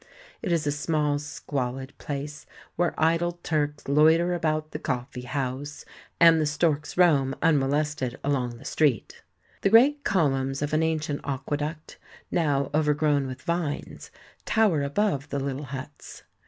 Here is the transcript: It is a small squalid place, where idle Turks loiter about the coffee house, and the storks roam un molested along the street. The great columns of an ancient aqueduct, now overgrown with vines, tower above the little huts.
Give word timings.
It 0.41 0.51
is 0.51 0.65
a 0.65 0.71
small 0.71 1.19
squalid 1.19 1.95
place, 1.99 2.47
where 2.75 2.99
idle 2.99 3.33
Turks 3.43 3.87
loiter 3.87 4.33
about 4.33 4.71
the 4.71 4.79
coffee 4.79 5.21
house, 5.29 5.85
and 6.19 6.41
the 6.41 6.47
storks 6.47 6.97
roam 6.97 7.35
un 7.43 7.59
molested 7.59 8.19
along 8.23 8.57
the 8.57 8.65
street. 8.65 9.21
The 9.61 9.69
great 9.69 10.03
columns 10.03 10.63
of 10.63 10.73
an 10.73 10.81
ancient 10.81 11.21
aqueduct, 11.23 11.99
now 12.31 12.71
overgrown 12.73 13.27
with 13.27 13.43
vines, 13.43 14.09
tower 14.43 14.81
above 14.81 15.29
the 15.29 15.37
little 15.39 15.65
huts. 15.65 16.23